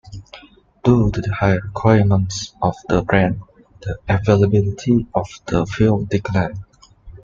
[0.83, 3.39] Due to the high requirements of the brand,
[3.83, 6.57] the availability of the fuel declined.